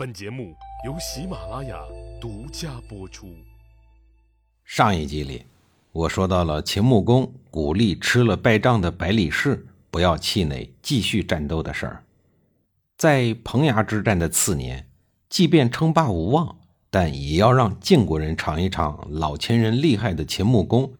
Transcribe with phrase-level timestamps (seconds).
[0.00, 0.56] 本节目
[0.86, 1.78] 由喜马拉雅
[2.18, 3.36] 独家播出。
[4.64, 5.44] 上一集里，
[5.92, 12.02] 我说到了秦穆公鼓励吃了败仗的百里氏不要气馁，继续战斗的事儿。
[12.96, 14.88] 在彭衙之战的次年，
[15.28, 16.56] 即便称霸无望，
[16.88, 20.90] 但也要让晋国人尝一尝老秦人厉害的秦穆公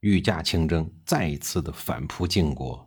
[0.00, 2.86] 御驾亲征，再一次的反扑晋国。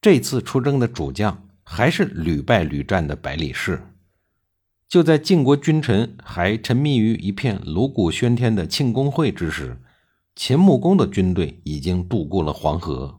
[0.00, 3.82] 这次出征的主将还是屡败屡战的百里氏。
[4.94, 9.76] 就在晋国君臣还沉迷于一片锣鼓喧天的庆功会之时，
[10.36, 13.18] 秦穆公的军队已经渡过了黄河。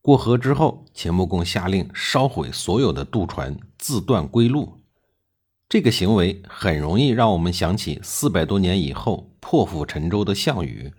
[0.00, 4.78] 过河之后，秦穆公下令烧毁所有的渡船，自断归路。
[5.68, 10.90] 这个行为很容易让我们想起四百多年以后破釜沉舟的项羽。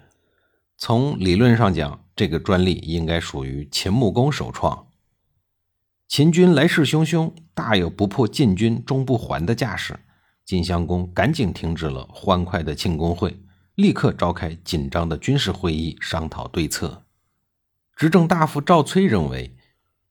[0.78, 4.86] 从理论上讲，这个专利应该属于秦穆公首创。
[6.12, 9.98] 秦军来势汹汹，大有不破晋军终不还的架势。
[10.44, 13.40] 晋襄公赶紧停止了欢快的庆功会，
[13.76, 17.06] 立刻召开紧张的军事会议，商讨对策。
[17.96, 19.56] 执政大夫赵崔认为，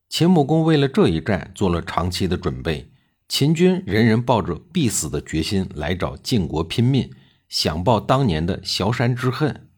[0.09, 2.91] 秦穆公为了这一战做了长期的准备，
[3.29, 7.11] 秦军人人抱着必死的决心来找晋国拼命，
[7.51, 9.69] 想报当年的崤山之恨。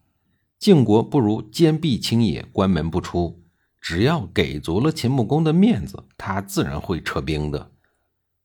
[0.60, 3.41] 晋国不如坚壁清野，关门不出。
[3.82, 7.72] 只要给足了秦穆公的面子，他自然会撤兵的。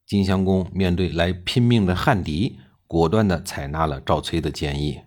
[0.03, 2.57] 晋襄公面对来拼命的汉敌，
[2.87, 5.01] 果断地采纳了赵崔的建议。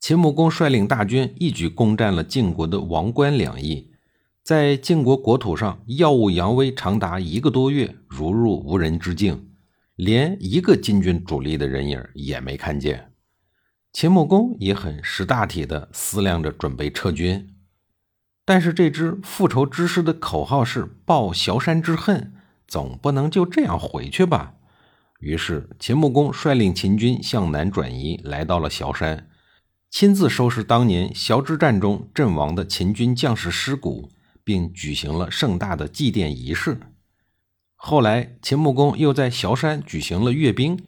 [0.00, 3.90] 秦穆公率领大军一举攻占了晋国的王关两邑，
[4.42, 9.50] 在晋国国土上耀武扬威长达一个多月，如入无人之境，
[9.96, 13.12] 连一个晋军主力的人影也没看见。
[13.92, 17.52] 秦穆公也很识大体的思量着准备撤军。
[18.46, 22.32] 但是这支复仇之师的口号是报崤山之恨，
[22.68, 24.54] 总不能就这样回去吧？
[25.18, 29.28] 于是秦穆公率领秦军向南转移，来到了崤山，
[29.90, 34.10] 亲自收拾当年崤之战中阵亡的秦军将士尸骨，
[34.44, 36.78] 并举行了盛大的祭奠仪式。
[37.74, 40.86] 后来，秦穆公又在崤山举行了阅兵，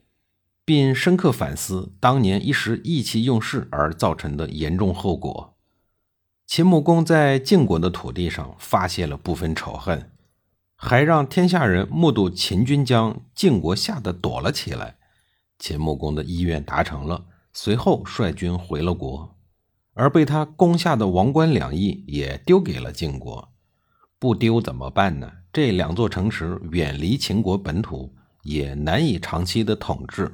[0.65, 5.58] 并深刻反思当年一时意气用事而造成的严重后果。
[6.49, 10.11] 秦穆公在晋国的土地上发泄了部分仇恨，
[10.75, 14.97] 还让天下人目睹秦军将晋国吓得躲了起来。
[15.59, 19.37] 秦穆公的意愿达成了，随后率军回了国，
[19.93, 23.53] 而被他攻下的王关两邑也丢给了晋国。
[24.19, 25.31] 不丢怎么办呢？
[25.53, 30.33] 这两座城池远离秦国本土，也难以长期的统治。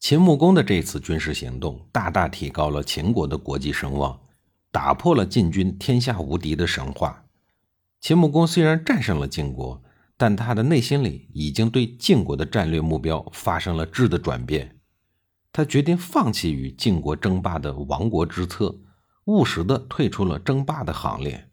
[0.00, 4.18] 秦穆公的这次军事行动大大提高了秦国的国际声望。
[4.76, 7.24] 打破了晋军天下无敌的神话。
[7.98, 9.82] 秦穆公虽然战胜了晋国，
[10.18, 14.78] 但他的内心里已经对晋国的战略目标发生了质的转变。
[15.50, 18.78] 他决定放弃与晋国争霸的亡国之策，
[19.24, 21.48] 务实的退出了争霸的行列。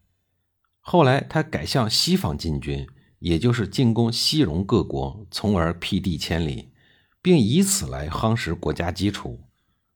[0.82, 2.86] 后来，他改向西方进军，
[3.20, 6.74] 也就是进攻西戎各国，从而辟地千里，
[7.22, 9.40] 并以此来夯实国家基础。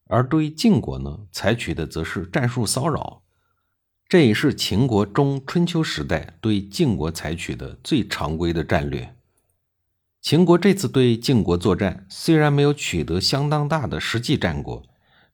[0.08, 3.22] 而对于晋国呢，采取的则是战术骚扰，
[4.08, 9.14] 这也是秦国中春秋时代对晋国采取的最常规的战略。
[10.22, 14.84] 秦国这次对晋国作战，虽然没有取得相当大的实际战果，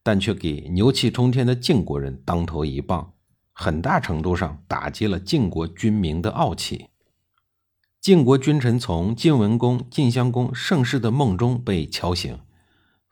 [0.03, 3.13] 但却给牛气冲天的晋国人当头一棒，
[3.53, 6.87] 很大程度上打击了晋国军民的傲气。
[8.01, 12.37] 晋国君臣从晋文公、晋襄公盛世的梦中被敲醒。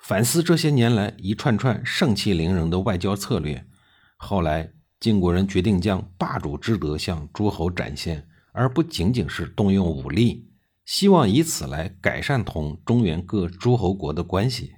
[0.01, 3.65] 反思这些年来一串串盛气凌人的外交策略，
[4.17, 10.49] 后来晋国人决定将霸主之德向诸侯展现，而不仅仅是动用武力，
[10.85, 14.73] 希望以此来改善同中原各诸侯国的关系。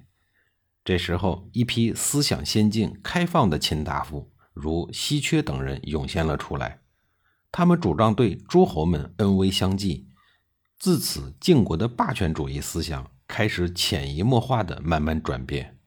[0.84, 6.80] 这时候，一批思想先进、开放的秦大夫，如西缺等人涌现了出来，
[7.50, 10.06] 他们主张对诸侯们恩威相济，
[10.78, 13.10] 自此晋国的霸权主义思想。
[13.26, 15.78] 开始潜移默化的慢慢转变。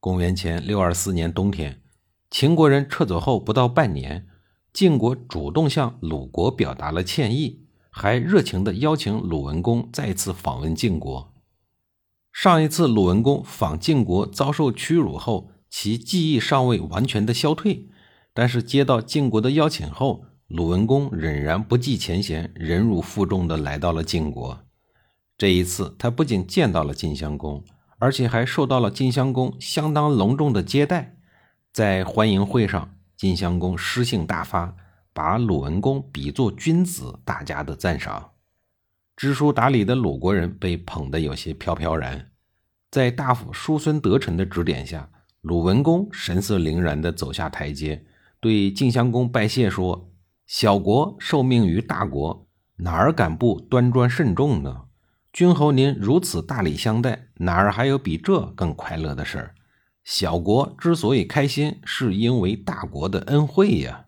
[0.00, 1.82] 公元前六二四年冬天，
[2.30, 4.28] 秦国人撤走后不到半年，
[4.72, 11.34] 晋国主动向鲁国表达了歉意，还热情的邀请鲁文公再次访问晋国。
[12.32, 17.88] 上一次鲁文公访晋国遭受屈辱后，其记忆尚未完全的消退，
[18.32, 24.60] 但是接到晋国的邀请后，鲁文公仍然不计前嫌，忍辱负重的来到了晋国。
[25.38, 27.62] 这一次，他不仅见到了晋襄公，
[28.00, 31.14] 而且还受到了晋襄公相当隆重的接待。
[31.72, 34.74] 在欢迎会上，晋襄公诗兴大发，
[35.12, 38.32] 把鲁文公比作君子，大家的赞赏。
[39.14, 42.32] 知书达理的鲁国人被捧得有些飘飘然。
[42.90, 45.08] 在大夫叔孙得臣的指点下，
[45.42, 48.04] 鲁文公神色凛然地走下台阶，
[48.40, 50.10] 对晋襄公拜谢说
[50.48, 52.48] ：“小国受命于大国，
[52.78, 54.86] 哪儿敢不端庄慎重呢？
[55.32, 59.54] 君侯您如此大礼相待，哪儿还有比这更快乐的事儿？
[60.02, 64.06] 小国之所以开心，是因为大国的恩惠呀。”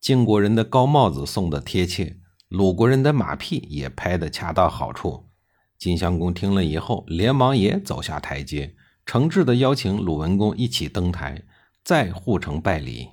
[0.00, 2.16] 晋国人的高帽子送的贴切，
[2.48, 5.28] 鲁国人的马屁也拍得恰到好处。
[5.76, 11.42] 晋襄公听了以后，连忙也走下台阶，诚挚地邀请鲁文公一起登台，
[11.84, 13.08] 再护城拜礼。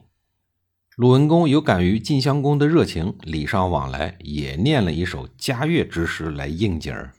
[0.98, 7.14] 鲁文公有感于晋襄公的热情，礼尚往来，也念了一首嘉乐之诗来应景儿，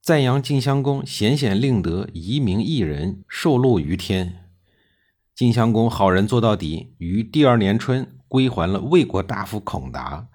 [0.00, 4.44] 赞扬晋襄公贤贤令德，遗民一人，受禄于天。
[5.34, 10.28] 晋襄公好人做到底，于第二年春归还了魏国大夫孔达。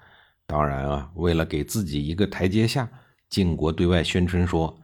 [0.45, 2.89] 当然啊，为了给自己一个台阶下。
[3.29, 4.77] 晋国对外宣称说，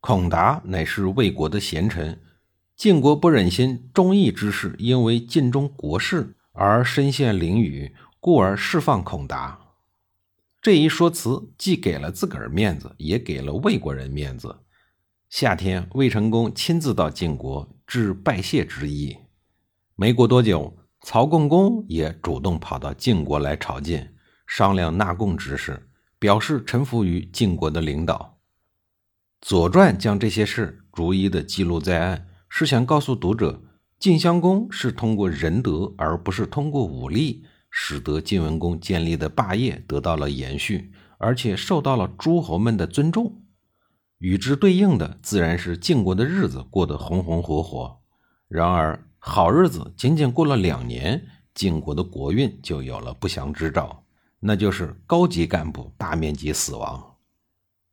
[0.00, 2.20] 孔达乃是魏国的贤臣，
[2.76, 9.58] 晋国不忍心忠义之士因为晋中国事而身陷囹圄，故而释放孔达。
[10.60, 14.60] 这一说辞既给了自个儿面子，也给了魏国人面子。
[15.28, 19.16] 夏天，魏成功亲自到晋国致拜谢之意。
[19.94, 24.14] 没过多久，曹共公也主动跑到晋国来朝见，
[24.46, 25.86] 商量纳贡之事。
[26.18, 28.38] 表示臣服于晋国的领导，
[29.48, 33.62] 《左传》将这些事逐一的记录在案，是想告诉读者，
[34.00, 43.42] 晋襄公是通过仁德，而不是通过武力，使得晋文公建立的霸业得到了延续，而且受到了诸侯们的尊重。
[44.16, 47.98] 与之对应的，自然是晋国的日子过得红红火火。
[48.48, 54.04] 然而，好日子仅仅过了两年，晋国的国运就有了不祥之兆。
[54.40, 57.16] 那就是高级干部大面积死亡。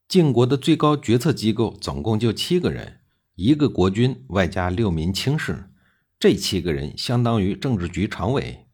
[0.07, 3.01] 晋国的最高决策机构总共就七个人，
[3.35, 5.69] 一个国君外加六名卿士，
[6.19, 8.65] 这七个人相当于政治局常委。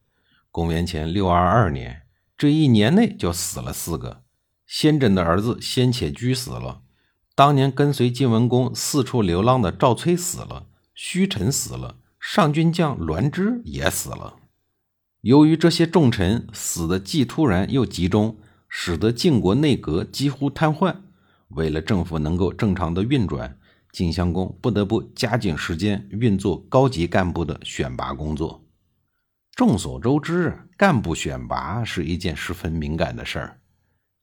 [0.50, 2.04] 公元前六二二年，
[2.38, 4.24] 这一年内就死了四个。
[4.66, 6.84] 先轸的儿子先且居死了，
[7.36, 14.38] 当年跟随晋文公四处流浪的赵崔死了，胥臣死了，上军将栾枝也死了。
[15.22, 18.38] 由于这些重臣死的既突然又集中，
[18.70, 20.96] 使得晋国内阁几乎瘫痪。
[21.50, 23.60] 为了政府能够正常的运转，
[23.94, 28.66] 晋襄公不得不加紧时间运作高级干部的选拔工作。
[29.56, 33.62] 众所周知，干部选拔是一件十分敏感的事儿。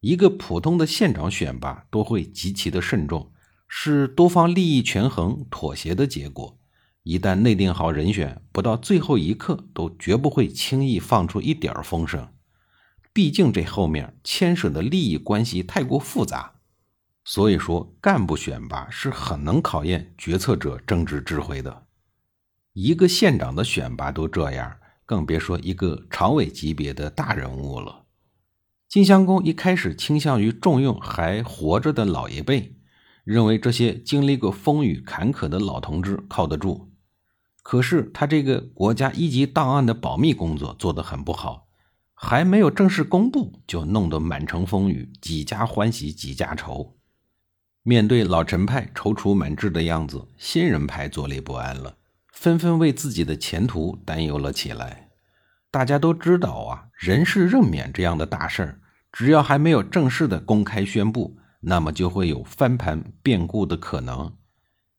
[0.00, 3.32] 一个普通的县长选拔都会极其的慎重，
[3.68, 6.58] 是多方利益权衡妥协的结果。
[7.04, 12.28] 一旦内定好人选，不到最后一刻都绝不会轻易放出一点风声。
[13.12, 16.59] 毕竟这后面牵涉的利益关系太过复杂，
[17.32, 21.84] 所以说干部选拔是很能考验决策者政治智慧的。
[22.72, 28.06] 一个县长的选拔都这样，更别说一个常委级别的大人物了。
[28.88, 32.74] 晋襄公一开始倾向于重用还活着的老一辈，
[33.22, 36.90] 认为这些经历过风雨坎坷的老同志靠得住。
[37.62, 41.68] 可是他这个国家一级档案的保密工作做得很不好，
[42.12, 46.96] 还没有正式公布，就弄得满城风雨，几家欢喜几家愁。
[47.82, 51.96] 面对老陈派踌躇满志的样子，新人派坐立不安了，
[52.32, 55.08] 纷纷为自己的前途担忧了起来。
[55.70, 64.32] 大家都知道啊，人事任免这样的大事儿，只要还没有正式的公开宣布，那么就会有翻盘变故的可能。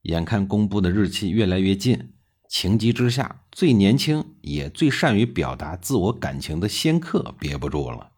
[0.03, 2.13] 眼看公布的日期越来越近。
[2.49, 8.11] 情急之下，最年轻也最善于表达自我感情的仙客憋不住了，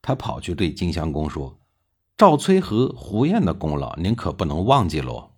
[0.00, 1.60] 他跑去对晋襄公说
[2.16, 5.32] ：“赵崔和胡燕的功劳，您可不能忘记喽。”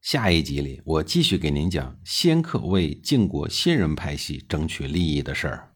[0.00, 5.75] 下一集里，我继续给您讲仙客为晋国新人派系争取利益的事儿。